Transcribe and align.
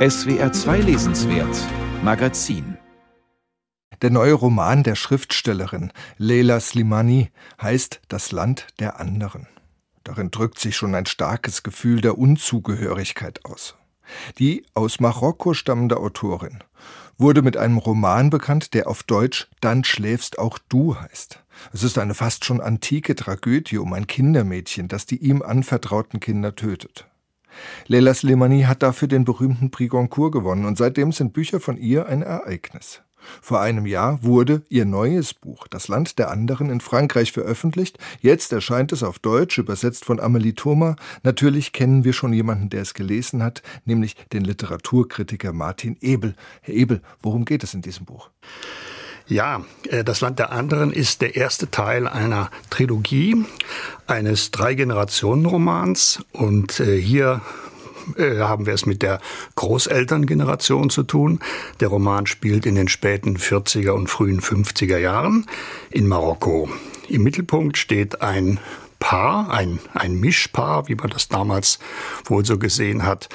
SWR 0.00 0.50
2 0.50 0.78
Lesenswert 0.78 1.54
Magazin 2.02 2.78
der 4.00 4.08
neue 4.08 4.32
Roman 4.32 4.82
der 4.82 4.94
Schriftstellerin 4.94 5.92
Leila 6.16 6.58
Slimani 6.58 7.30
heißt 7.60 8.00
Das 8.08 8.32
Land 8.32 8.68
der 8.78 8.98
anderen. 8.98 9.46
Darin 10.02 10.30
drückt 10.30 10.58
sich 10.58 10.74
schon 10.74 10.94
ein 10.94 11.04
starkes 11.04 11.62
Gefühl 11.62 12.00
der 12.00 12.16
Unzugehörigkeit 12.16 13.44
aus. 13.44 13.76
Die 14.38 14.64
aus 14.72 15.00
Marokko 15.00 15.52
stammende 15.52 15.98
Autorin 15.98 16.64
wurde 17.18 17.42
mit 17.42 17.58
einem 17.58 17.76
Roman 17.76 18.30
bekannt, 18.30 18.72
der 18.72 18.88
auf 18.88 19.02
Deutsch 19.02 19.50
Dann 19.60 19.84
schläfst 19.84 20.38
auch 20.38 20.56
du 20.70 20.98
heißt. 20.98 21.44
Es 21.74 21.82
ist 21.82 21.98
eine 21.98 22.14
fast 22.14 22.46
schon 22.46 22.62
antike 22.62 23.16
Tragödie 23.16 23.76
um 23.76 23.92
ein 23.92 24.06
Kindermädchen, 24.06 24.88
das 24.88 25.04
die 25.04 25.18
ihm 25.18 25.42
anvertrauten 25.42 26.20
Kinder 26.20 26.56
tötet. 26.56 27.09
Leila 27.86 28.14
Slimani 28.14 28.62
hat 28.62 28.82
dafür 28.82 29.08
den 29.08 29.24
berühmten 29.24 29.70
Prix 29.70 29.90
Goncourt 29.90 30.32
gewonnen 30.32 30.64
und 30.64 30.78
seitdem 30.78 31.12
sind 31.12 31.32
Bücher 31.32 31.60
von 31.60 31.76
ihr 31.76 32.06
ein 32.06 32.22
Ereignis. 32.22 33.02
Vor 33.42 33.60
einem 33.60 33.86
Jahr 33.86 34.22
wurde 34.22 34.62
ihr 34.68 34.84
neues 34.84 35.34
Buch 35.34 35.66
Das 35.68 35.88
Land 35.88 36.18
der 36.18 36.30
anderen 36.30 36.70
in 36.70 36.80
Frankreich 36.80 37.32
veröffentlicht. 37.32 37.98
Jetzt 38.20 38.52
erscheint 38.52 38.92
es 38.92 39.02
auf 39.02 39.18
Deutsch, 39.18 39.58
übersetzt 39.58 40.04
von 40.04 40.20
Amelie 40.20 40.54
Thoma. 40.54 40.96
Natürlich 41.22 41.72
kennen 41.72 42.04
wir 42.04 42.12
schon 42.12 42.32
jemanden, 42.32 42.70
der 42.70 42.82
es 42.82 42.94
gelesen 42.94 43.42
hat, 43.42 43.62
nämlich 43.84 44.16
den 44.32 44.44
Literaturkritiker 44.44 45.52
Martin 45.52 45.96
Ebel. 46.00 46.34
Herr 46.62 46.74
Ebel, 46.74 47.02
worum 47.20 47.44
geht 47.44 47.62
es 47.62 47.74
in 47.74 47.82
diesem 47.82 48.06
Buch? 48.06 48.30
Ja, 49.30 49.64
äh, 49.88 50.02
das 50.02 50.20
Land 50.20 50.40
der 50.40 50.50
anderen 50.50 50.92
ist 50.92 51.22
der 51.22 51.36
erste 51.36 51.70
Teil 51.70 52.08
einer 52.08 52.50
Trilogie, 52.68 53.44
eines 54.06 54.50
Drei-Generationen-Romans. 54.50 56.24
Und 56.32 56.80
äh, 56.80 57.00
hier 57.00 57.40
äh, 58.16 58.38
haben 58.38 58.66
wir 58.66 58.74
es 58.74 58.86
mit 58.86 59.02
der 59.02 59.20
Großelterngeneration 59.56 60.90
zu 60.90 61.02
tun. 61.02 61.40
Der 61.80 61.88
Roman 61.88 62.26
spielt 62.26 62.66
in 62.66 62.74
den 62.74 62.88
späten 62.88 63.36
40er 63.36 63.90
und 63.90 64.08
frühen 64.08 64.40
50er 64.40 64.98
Jahren 64.98 65.46
in 65.90 66.06
Marokko. 66.06 66.68
Im 67.08 67.22
Mittelpunkt 67.22 67.76
steht 67.76 68.22
ein 68.22 68.58
Paar, 68.98 69.50
ein, 69.50 69.80
ein 69.94 70.20
Mischpaar, 70.20 70.88
wie 70.88 70.94
man 70.94 71.08
das 71.08 71.28
damals 71.28 71.78
wohl 72.26 72.44
so 72.44 72.58
gesehen 72.58 73.04
hat. 73.04 73.30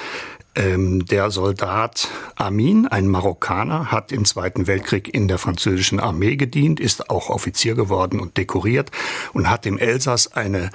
Ähm, 0.56 1.04
der 1.04 1.30
Soldat 1.30 2.08
Amin, 2.34 2.86
ein 2.86 3.08
Marokkaner, 3.08 3.92
hat 3.92 4.10
im 4.10 4.24
Zweiten 4.24 4.66
Weltkrieg 4.66 5.12
in 5.12 5.28
der 5.28 5.36
französischen 5.36 6.00
Armee 6.00 6.36
gedient, 6.36 6.80
ist 6.80 7.10
auch 7.10 7.28
Offizier 7.28 7.74
geworden 7.74 8.20
und 8.20 8.38
dekoriert 8.38 8.90
und 9.34 9.50
hat 9.50 9.66
im 9.66 9.76
Elsass 9.76 10.32
eine 10.32 10.70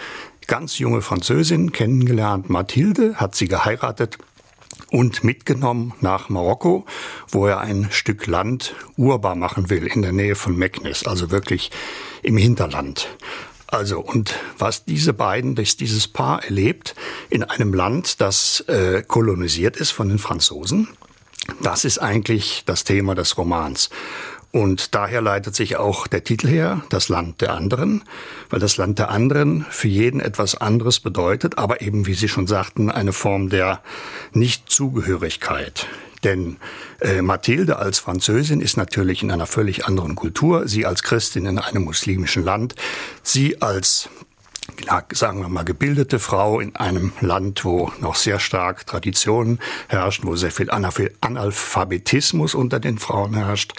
ganz 0.46 0.78
junge 0.78 1.02
Französin 1.02 1.72
kennengelernt, 1.72 2.48
Mathilde, 2.48 3.16
hat 3.16 3.34
sie 3.36 3.48
geheiratet 3.48 4.20
und 4.92 5.24
mitgenommen 5.24 5.94
nach 6.00 6.30
Marokko, 6.30 6.86
wo 7.30 7.48
er 7.48 7.62
ein 7.62 7.88
Stück 7.90 8.28
Land 8.28 8.76
urbar 8.98 9.36
machen 9.36 9.72
will, 9.72 9.88
in 9.88 10.04
der 10.04 10.12
Nähe 10.12 10.36
von 10.36 10.56
Meknes, 10.56 11.08
also 11.08 11.32
wirklich 11.32 11.72
im 12.22 12.38
Hinterland. 12.38 13.08
Also, 13.72 14.02
und 14.02 14.36
was 14.58 14.83
diese 14.83 15.14
beiden, 15.14 15.55
das 15.55 15.77
dieses 15.77 16.08
Paar 16.08 16.44
erlebt, 16.44 16.94
in 17.30 17.44
einem 17.44 17.73
Land, 17.73 18.19
das 18.19 18.59
äh, 18.67 19.02
kolonisiert 19.02 19.78
ist 19.78 19.91
von 19.91 20.09
den 20.09 20.19
Franzosen, 20.19 20.89
das 21.61 21.86
ist 21.86 21.97
eigentlich 21.97 22.63
das 22.66 22.83
Thema 22.83 23.16
des 23.16 23.38
Romans. 23.38 23.89
Und 24.52 24.95
daher 24.95 25.21
leitet 25.21 25.55
sich 25.55 25.77
auch 25.77 26.07
der 26.07 26.23
Titel 26.23 26.47
her, 26.47 26.81
das 26.89 27.07
Land 27.07 27.39
der 27.39 27.53
anderen, 27.53 28.03
weil 28.49 28.59
das 28.59 28.75
Land 28.75 28.99
der 28.99 29.09
anderen 29.09 29.66
für 29.69 29.88
jeden 29.88 30.19
etwas 30.19 30.55
anderes 30.55 30.99
bedeutet, 30.99 31.57
aber 31.57 31.81
eben, 31.81 32.05
wie 32.05 32.13
Sie 32.13 32.27
schon 32.27 32.47
sagten, 32.47 32.91
eine 32.91 33.13
Form 33.13 33.49
der 33.49 33.81
Nichtzugehörigkeit. 34.33 35.88
Denn 36.23 36.57
äh, 36.99 37.22
Mathilde 37.22 37.77
als 37.77 37.99
Französin 37.99 38.61
ist 38.61 38.77
natürlich 38.77 39.23
in 39.23 39.31
einer 39.31 39.47
völlig 39.47 39.85
anderen 39.85 40.16
Kultur, 40.16 40.67
sie 40.67 40.85
als 40.85 41.02
Christin 41.02 41.45
in 41.45 41.57
einem 41.57 41.83
muslimischen 41.83 42.44
Land, 42.44 42.75
sie 43.23 43.61
als 43.61 44.09
sagen 45.13 45.41
wir 45.41 45.50
mal, 45.50 45.63
gebildete 45.63 46.19
Frau 46.19 46.59
in 46.59 46.75
einem 46.75 47.11
Land, 47.19 47.66
wo 47.66 47.91
noch 48.00 48.16
sehr 48.16 48.40
stark 48.40 48.85
Traditionen 48.85 49.59
herrschen, 49.88 50.28
wo 50.28 50.35
sehr 50.35 50.51
viel 50.51 50.69
Analphabetismus 50.72 52.56
unter 52.56 52.79
den 52.79 52.97
Frauen 52.97 53.34
herrscht. 53.34 53.73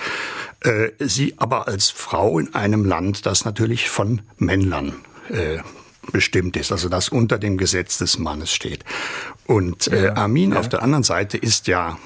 Äh, 0.64 0.90
sie 0.98 1.34
aber 1.38 1.68
als 1.68 1.90
Frau 1.90 2.38
in 2.38 2.54
einem 2.54 2.84
Land, 2.84 3.26
das 3.26 3.44
natürlich 3.44 3.90
von 3.90 4.22
Männern 4.38 4.94
äh, 5.28 5.58
bestimmt 6.10 6.56
ist, 6.56 6.72
also 6.72 6.88
das 6.88 7.08
unter 7.08 7.38
dem 7.38 7.56
Gesetz 7.56 7.98
des 7.98 8.18
Mannes 8.18 8.52
steht. 8.52 8.84
Und 9.46 9.88
äh, 9.88 10.08
Armin 10.14 10.52
ja. 10.52 10.60
auf 10.60 10.68
der 10.68 10.82
anderen 10.82 11.04
Seite 11.04 11.36
ist 11.36 11.66
ja 11.66 11.98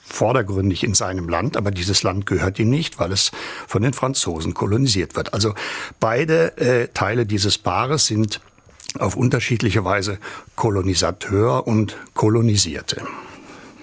vordergründig 0.00 0.84
in 0.84 0.94
seinem 0.94 1.28
Land, 1.28 1.56
aber 1.56 1.70
dieses 1.70 2.02
Land 2.02 2.26
gehört 2.26 2.58
ihm 2.58 2.70
nicht, 2.70 2.98
weil 2.98 3.12
es 3.12 3.30
von 3.66 3.82
den 3.82 3.92
Franzosen 3.92 4.54
kolonisiert 4.54 5.16
wird. 5.16 5.34
Also 5.34 5.54
beide 6.00 6.56
äh, 6.56 6.88
Teile 6.88 7.26
dieses 7.26 7.58
Paares 7.58 8.06
sind 8.06 8.40
auf 8.98 9.16
unterschiedliche 9.16 9.84
Weise 9.84 10.18
Kolonisateur 10.56 11.66
und 11.66 11.96
Kolonisierte. 12.14 13.02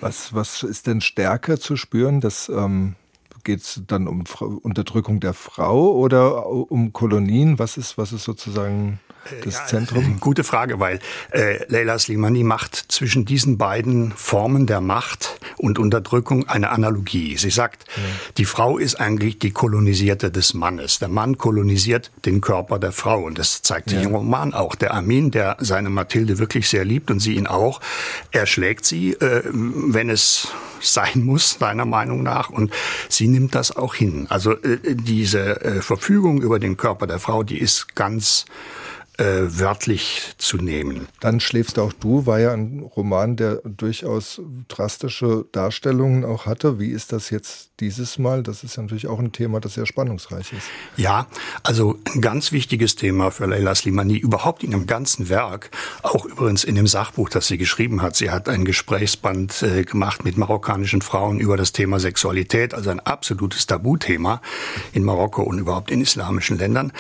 Was, 0.02 0.34
was 0.34 0.64
ist 0.64 0.88
denn 0.88 1.02
stärker 1.02 1.60
zu 1.60 1.78
spüren, 1.78 2.22
dass 2.22 2.50
ähm, 2.50 2.96
geht 3.46 3.62
es 3.62 3.82
dann 3.88 4.08
um 4.10 4.24
Unterdrückung 4.64 5.22
der 5.22 5.34
Frau 5.34 5.94
oder 5.94 6.48
um 6.48 6.92
Kolonien? 6.92 7.58
Was 7.58 7.78
ist, 7.78 7.98
was 7.98 8.12
ist 8.12 8.26
sozusagen 8.26 9.00
das 9.46 9.60
ja, 9.60 9.66
Zentrum? 9.66 10.18
Gute 10.20 10.44
Frage, 10.44 10.80
weil 10.82 11.00
äh, 11.32 11.64
Leila 11.70 11.98
Slimani 11.98 12.44
macht 12.44 12.76
zwischen 12.76 13.24
diesen 13.24 13.58
beiden 13.58 14.12
Formen 14.12 14.68
der 14.68 14.82
Macht 14.82 15.40
und 15.58 15.80
Unterdrückung 15.80 16.48
eine 16.48 16.70
Analogie. 16.70 17.38
Sie 17.38 17.50
sagt, 17.50 17.86
ja. 17.96 18.04
die 18.38 18.46
Frau 18.46 18.78
ist 18.78 18.96
eigentlich 18.96 19.40
die 19.40 19.52
Kolonisierte 19.52 20.32
des 20.32 20.54
Mannes. 20.54 21.00
Der 21.00 21.08
Mann 21.08 21.38
kolonisiert 21.38 22.12
den 22.26 22.42
Körper 22.42 22.80
der 22.80 22.92
Frau 22.92 23.24
und 23.24 23.38
das 23.40 23.62
zeigt 23.62 23.90
sich 23.90 24.00
ja. 24.00 24.06
im 24.06 24.16
Roman 24.16 24.54
auch. 24.54 24.76
Der 24.76 24.94
Armin, 24.94 25.32
der 25.32 25.58
seine 25.60 25.90
Mathilde 25.90 26.40
wirklich 26.40 26.70
sehr 26.70 26.86
liebt 26.86 27.12
und 27.12 27.20
sie 27.20 27.36
ihn 27.36 27.48
auch, 27.48 27.82
er 28.32 28.46
schlägt 28.46 28.86
sie, 28.86 29.14
äh, 29.14 29.44
wenn 29.52 30.10
es 30.10 30.50
sein 30.82 31.24
muss, 31.24 31.58
seiner 31.60 31.86
Meinung 31.86 32.24
nach, 32.24 32.50
und 32.50 32.72
sie 33.10 33.28
nimmt 33.28 33.56
das 33.56 33.76
auch 33.76 33.96
hin. 33.96 34.28
Also 34.30 34.54
äh, 34.54 34.80
diese 34.84 35.62
äh, 35.62 35.82
Verfügung 35.82 36.42
über 36.42 36.60
den 36.60 36.78
Körper 36.78 37.08
der 37.08 37.20
Frau, 37.20 37.44
die 37.44 37.60
ist 37.60 37.96
ganz 37.96 38.46
äh, 39.18 39.24
wörtlich 39.60 40.34
zu 40.38 40.58
nehmen. 40.58 41.08
Dann 41.20 41.40
schläfst 41.40 41.80
auch 41.80 41.94
du, 41.94 42.26
war 42.26 42.40
ja 42.40 42.54
ein 42.54 42.80
Roman, 42.80 43.36
der 43.36 43.62
durchaus 43.64 44.42
drastische 44.68 45.46
Darstellungen 45.52 46.26
auch 46.26 46.46
hatte. 46.46 46.80
Wie 46.80 46.90
ist 46.90 47.12
das 47.12 47.30
jetzt 47.30 47.70
dieses 47.80 48.18
Mal? 48.18 48.44
Das 48.44 48.64
ist 48.64 48.76
ja 48.76 48.84
natürlich 48.84 49.08
auch 49.08 49.20
ein 49.20 49.32
Thema, 49.32 49.60
das 49.60 49.76
sehr 49.76 49.86
spannungsreich 49.86 50.54
ist. 50.54 50.68
Ja, 50.98 51.28
also 51.64 51.98
ein 52.14 52.22
ganz 52.22 52.52
wichtiges 52.52 52.96
Thema 52.96 53.32
für 53.32 53.46
Leila 53.46 53.76
Slimani, 53.76 54.18
überhaupt 54.18 54.64
in 54.64 54.72
dem 54.72 54.88
ganzen 54.88 55.30
Werk, 55.30 55.72
auch 56.04 56.26
übrigens 56.26 56.64
in 56.64 56.76
dem 56.76 56.88
Sachbuch, 56.88 57.30
das 57.30 57.48
sie 57.48 57.58
geschrieben 57.58 58.02
hat. 58.02 58.16
Sie 58.16 58.32
hat 58.32 58.50
ein 58.50 58.66
Gesprächsband 58.66 59.64
äh, 59.64 59.84
gemacht 59.84 60.26
mit 60.26 60.38
marokkanischen 60.38 61.02
Frauen 61.02 61.40
über 61.40 61.58
das 61.58 61.72
Thema 61.72 62.00
Sexualität, 62.00 62.74
also 62.74 62.90
ein 62.90 63.00
absolutes 63.00 63.66
Tabuthema 63.66 64.42
in 64.94 65.04
Marokko 65.04 65.44
und 65.44 65.60
überhaupt 65.60 65.92
in 65.92 66.02
islamischen 66.02 66.58
Ländern. 66.58 66.92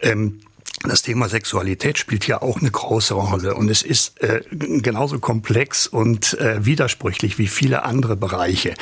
Ähm, 0.00 0.40
das 0.82 1.02
Thema 1.02 1.28
Sexualität 1.28 1.98
spielt 1.98 2.24
hier 2.24 2.42
auch 2.42 2.60
eine 2.60 2.70
große 2.70 3.14
Rolle 3.14 3.54
und 3.54 3.70
es 3.70 3.82
ist 3.82 4.20
äh, 4.22 4.42
genauso 4.50 5.18
komplex 5.18 5.86
und 5.86 6.38
äh, 6.38 6.64
widersprüchlich 6.64 7.38
wie 7.38 7.48
viele 7.48 7.84
andere 7.84 8.16
Bereiche, 8.16 8.74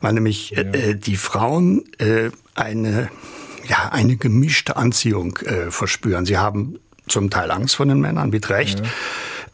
weil 0.00 0.14
nämlich 0.14 0.56
äh, 0.56 0.62
ja. 0.62 0.72
äh, 0.72 0.96
die 0.96 1.16
Frauen 1.16 1.84
äh, 1.98 2.30
eine 2.54 3.10
ja 3.68 3.90
eine 3.90 4.16
gemischte 4.16 4.76
Anziehung 4.76 5.36
äh, 5.38 5.70
verspüren. 5.70 6.26
Sie 6.26 6.38
haben 6.38 6.78
zum 7.06 7.30
Teil 7.30 7.50
Angst 7.50 7.76
vor 7.76 7.86
den 7.86 8.00
Männern 8.00 8.30
mit 8.30 8.48
Recht. 8.48 8.80
Ja 8.80 8.86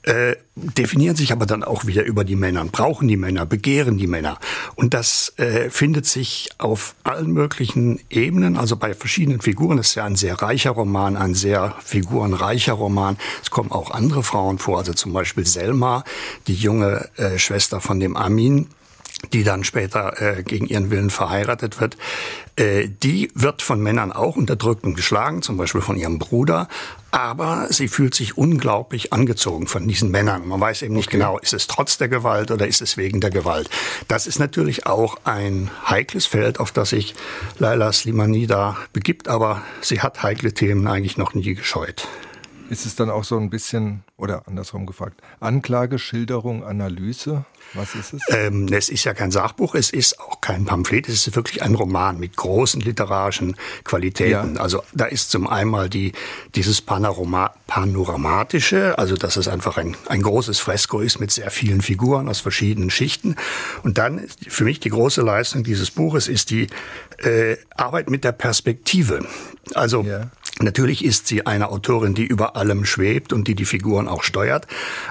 äh, 0.03 0.37
definieren 0.55 1.17
sich 1.17 1.33
aber 1.33 1.47
dann 1.47 1.63
auch 1.65 1.87
wieder 1.87 2.05
über 2.05 2.25
die 2.25 2.37
Männer, 2.37 2.65
brauchen 2.65 3.09
die 3.09 3.17
Männer, 3.17 3.47
begehren 3.47 3.99
die 3.99 4.07
Männer. 4.07 4.39
Und 4.75 4.95
das 4.95 5.33
äh, 5.37 5.71
findet 5.71 6.07
sich 6.07 6.51
auf 6.59 6.95
allen 7.05 7.31
möglichen 7.33 8.01
Ebenen, 8.11 8.57
also 8.57 8.77
bei 8.77 8.95
verschiedenen 8.95 9.41
Figuren. 9.41 9.79
Es 9.79 9.89
ist 9.89 9.95
ja 9.97 10.05
ein 10.05 10.17
sehr 10.17 10.41
reicher 10.41 10.71
Roman, 10.71 11.17
ein 11.17 11.35
sehr 11.35 11.75
figurenreicher 11.85 12.75
Roman. 12.75 13.17
Es 13.43 13.51
kommen 13.51 13.71
auch 13.71 13.91
andere 13.91 14.23
Frauen 14.23 14.59
vor, 14.59 14.79
also 14.79 14.93
zum 14.93 15.13
Beispiel 15.13 15.47
Selma, 15.47 16.05
die 16.47 16.55
junge 16.55 17.09
äh, 17.17 17.39
Schwester 17.39 17.81
von 17.81 18.01
dem 18.01 18.17
Amin, 18.17 18.69
die 19.33 19.43
dann 19.43 19.65
später 19.65 20.21
äh, 20.21 20.43
gegen 20.43 20.67
ihren 20.67 20.91
Willen 20.91 21.11
verheiratet 21.11 21.81
wird, 21.81 21.97
äh, 22.57 22.89
die 22.89 23.31
wird 23.35 23.63
von 23.63 23.81
Männern 23.81 24.13
auch 24.13 24.37
unterdrückt 24.37 24.85
und 24.85 24.95
geschlagen, 24.95 25.43
zum 25.43 25.57
Beispiel 25.57 25.81
von 25.81 25.97
ihrem 25.97 26.19
Bruder, 26.19 26.69
aber 27.11 27.67
sie 27.71 27.89
fühlt 27.89 28.15
sich 28.15 28.37
unglaublich 28.37 29.13
angezogen 29.13 29.67
von 29.67 29.89
diesen 29.89 30.11
Männern. 30.11 30.47
Man 30.47 30.61
weiß 30.61 30.83
eben 30.83 30.95
nicht 30.95 31.09
okay. 31.09 31.19
genau, 31.19 31.39
ist 31.39 31.53
es 31.53 31.67
trotz 31.67 31.99
der 31.99 32.09
Gewalt 32.09 32.51
oder 32.51 32.67
ist 32.67 32.81
es 32.81 32.97
wegen 32.97 33.21
der 33.21 33.31
Gewalt. 33.31 33.69
Das 34.09 34.27
ist 34.27 34.39
natürlich 34.39 34.87
auch 34.87 35.17
ein 35.25 35.71
heikles 35.87 36.27
Feld, 36.27 36.61
auf 36.61 36.73
das 36.73 36.91
sich 36.91 37.15
Laila 37.59 37.93
Slimani 37.93 38.47
da 38.47 38.77
begibt, 38.93 39.29
aber 39.29 39.63
sie 39.81 40.01
hat 40.01 40.23
heikle 40.23 40.53
Themen 40.53 40.87
eigentlich 40.87 41.17
noch 41.17 41.35
nie 41.35 41.55
gescheut. 41.55 42.09
Ist 42.71 42.87
es 42.87 42.97
dann 42.97 43.11
auch 43.11 43.25
so 43.25 43.39
ein 43.39 43.51
bisschen, 43.51 44.03
oder 44.17 44.47
andersrum 44.47 44.87
gefragt, 44.87 45.21
Anklage, 45.41 45.99
Schilderung, 45.99 46.65
Analyse? 46.65 47.45
Was 47.75 47.95
ist 47.95 48.15
es? 48.15 48.23
Ähm, 48.29 48.69
es 48.71 48.89
ist 48.89 49.05
ja 49.05 49.15
kein 49.15 49.31
Sachbuch, 49.31 49.75
es 49.75 49.91
ist 49.91 50.21
auch 50.21 50.41
kein 50.41 50.65
Pamphlet, 50.65 51.09
es 51.09 51.27
ist 51.27 51.37
wirklich 51.37 51.63
ein 51.63 51.75
Roman 51.75 52.19
mit 52.19 52.37
großen 52.37 52.81
literarischen 52.81 53.57
Qualitäten. 53.85 54.57
Ja. 54.57 54.61
Also 54.61 54.83
da 54.93 55.07
ist 55.07 55.31
zum 55.31 55.47
einen 55.47 55.91
die, 55.91 56.13
dieses 56.55 56.81
Panorama, 56.81 57.53
Panoramatische, 57.67 58.99
also 58.99 59.17
dass 59.17 59.37
es 59.37 59.49
einfach 59.49 59.77
ein, 59.77 59.97
ein 60.09 60.23
großes 60.23 60.59
Fresko 60.61 61.01
ist 61.01 61.21
mit 61.21 61.31
sehr 61.31 61.51
vielen 61.51 61.83
Figuren 61.83 62.29
aus 62.29 62.41
verschiedenen 62.41 62.91
Schichten. 62.91 63.37
Und 63.83 63.99
dann 63.99 64.27
für 64.49 64.65
mich 64.65 64.81
die 64.81 64.91
große 64.91 65.23
Leistung 65.23 65.65
dieses 65.65 65.91
Buches 65.91 66.29
ist 66.29 66.51
die 66.51 66.69
äh, 67.19 67.57
Arbeit 67.77 68.11
mit 68.11 68.25
der 68.25 68.33
Perspektive. 68.33 69.27
Also 69.75 70.03
ja. 70.03 70.31
Natürlich 70.61 71.05
ist 71.05 71.29
sie 71.29 71.47
eine 71.47 71.71
Autorin, 71.71 72.15
die 72.15 72.27
über 72.27 72.57
allem 72.57 72.85
schwebt 72.85 73.33
und 73.33 73.47
die 73.47 73.55
die 73.55 73.65
Figuren 73.65 74.09
auch 74.09 74.23
steuert, 74.23 74.67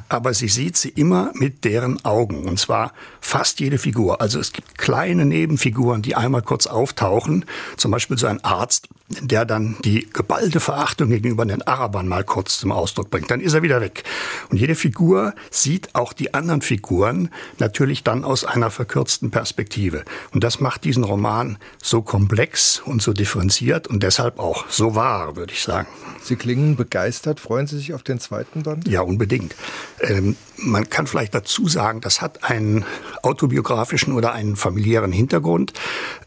aber 0.09 0.33
sie 0.33 0.49
sieht 0.49 0.75
sie 0.75 0.89
immer 0.89 1.31
mit 1.35 1.63
deren 1.63 2.03
Augen 2.03 2.47
und 2.47 2.59
zwar 2.59 2.93
fast 3.21 3.59
jede 3.59 3.77
Figur. 3.77 4.19
Also 4.19 4.39
es 4.39 4.51
gibt 4.51 4.77
kleine 4.77 5.25
Nebenfiguren, 5.25 6.01
die 6.01 6.15
einmal 6.15 6.41
kurz 6.41 6.67
auftauchen, 6.67 7.45
zum 7.77 7.91
Beispiel 7.91 8.17
so 8.17 8.27
ein 8.27 8.43
Arzt, 8.43 8.89
der 9.09 9.45
dann 9.45 9.77
die 9.85 10.09
geballte 10.11 10.59
Verachtung 10.59 11.09
gegenüber 11.09 11.45
den 11.45 11.61
Arabern 11.61 12.07
mal 12.07 12.25
kurz 12.25 12.59
zum 12.59 12.73
Ausdruck 12.73 13.09
bringt. 13.09 13.31
Dann 13.31 13.39
ist 13.39 13.53
er 13.53 13.61
wieder 13.61 13.79
weg. 13.79 14.03
Und 14.49 14.57
jede 14.57 14.75
Figur 14.75 15.33
sieht 15.49 15.95
auch 15.95 16.11
die 16.11 16.33
anderen 16.33 16.61
Figuren 16.61 17.29
natürlich 17.57 18.03
dann 18.03 18.25
aus 18.25 18.43
einer 18.43 18.69
verkürzten 18.69 19.31
Perspektive. 19.31 20.03
Und 20.33 20.43
das 20.43 20.59
macht 20.59 20.83
diesen 20.83 21.05
Roman 21.05 21.57
so 21.81 22.01
komplex 22.01 22.81
und 22.83 23.01
so 23.01 23.13
differenziert 23.13 23.87
und 23.87 24.03
deshalb 24.03 24.39
auch 24.39 24.65
so 24.69 24.95
wahr 24.95 25.37
würde 25.37 25.53
ich 25.53 25.63
sagen. 25.63 25.87
Sie 26.21 26.35
klingen 26.35 26.75
begeistert. 26.75 27.39
Freuen 27.39 27.67
Sie 27.67 27.77
sich 27.77 27.93
auf 27.93 28.03
den 28.03 28.19
zweiten 28.19 28.63
Band? 28.63 28.87
Ja, 28.89 29.01
unbedingt. 29.01 29.55
Ähm, 30.01 30.35
man 30.57 30.89
kann 30.89 31.07
vielleicht 31.07 31.33
dazu 31.33 31.69
sagen, 31.69 32.01
das 32.01 32.21
hat 32.21 32.43
einen 32.43 32.83
autobiografischen 33.23 34.11
oder 34.13 34.33
einen 34.33 34.57
familiären 34.57 35.13
Hintergrund. 35.13 35.71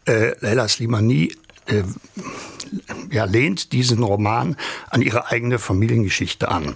Äh, 0.05 0.33
Leila 0.39 0.67
Slimani 0.67 1.35
äh, 1.67 1.83
ja, 3.11 3.25
lehnt 3.25 3.73
diesen 3.73 4.03
Roman 4.03 4.55
an 4.89 5.01
ihre 5.01 5.27
eigene 5.27 5.59
Familiengeschichte 5.59 6.49
an. 6.49 6.75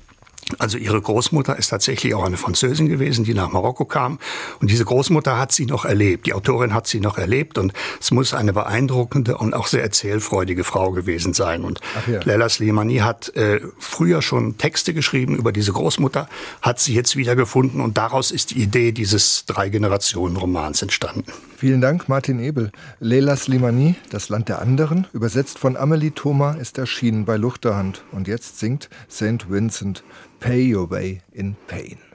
Also 0.60 0.78
ihre 0.78 1.02
Großmutter 1.02 1.58
ist 1.58 1.70
tatsächlich 1.70 2.14
auch 2.14 2.24
eine 2.24 2.38
Französin 2.38 2.88
gewesen, 2.88 3.26
die 3.26 3.34
nach 3.34 3.52
Marokko 3.52 3.86
kam. 3.86 4.20
Und 4.62 4.70
diese 4.70 4.86
Großmutter 4.86 5.40
hat 5.40 5.52
sie 5.52 5.66
noch 5.66 5.86
erlebt. 5.86 6.28
Die 6.28 6.34
Autorin 6.34 6.74
hat 6.74 6.86
sie 6.86 7.00
noch 7.00 7.18
erlebt. 7.18 7.58
Und 7.58 7.74
es 8.00 8.12
muss 8.12 8.36
eine 8.36 8.54
beeindruckende 8.54 9.38
und 9.38 9.56
auch 9.56 9.66
sehr 9.66 9.82
erzählfreudige 9.82 10.64
Frau 10.64 10.92
gewesen 10.92 11.34
sein. 11.34 11.64
Und 11.64 11.80
ja. 12.06 12.20
Leila 12.24 12.48
Slimani 12.48 12.98
hat 12.98 13.36
äh, 13.36 13.60
früher 13.80 14.22
schon 14.22 14.60
Texte 14.60 14.94
geschrieben 14.94 15.36
über 15.36 15.52
diese 15.52 15.74
Großmutter, 15.74 16.30
hat 16.62 16.80
sie 16.80 16.94
jetzt 16.94 17.16
wieder 17.16 17.36
gefunden. 17.36 17.82
Und 17.82 17.98
daraus 17.98 18.30
ist 18.30 18.52
die 18.52 18.62
Idee 18.62 18.92
dieses 18.92 19.46
Drei-Generationen-Romans 19.48 20.84
entstanden. 20.84 21.26
Vielen 21.58 21.82
Dank, 21.82 22.08
Martin 22.08 22.40
Ebel. 22.40 22.72
Leila 23.00 23.36
Slimani, 23.36 23.96
Das 24.12 24.30
Land 24.30 24.50
der 24.50 24.62
anderen, 24.62 25.08
übersetzt 25.14 25.58
von 25.58 25.76
Amelie 25.76 26.12
Thoma, 26.12 26.52
ist 26.54 26.78
erschienen 26.78 27.26
bei 27.26 27.38
Luchterhand. 27.38 28.04
Und 28.12 28.28
jetzt 28.28 28.60
singt 28.60 28.90
St. 29.10 29.50
Vincent 29.50 30.04
Pay 30.46 30.62
Your 30.62 30.86
Way 30.86 31.22
in 31.34 31.56
Pain. 31.68 32.15